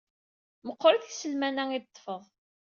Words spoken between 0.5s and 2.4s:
Meqqrit yiselman-a i d-teṭṭfeḍ.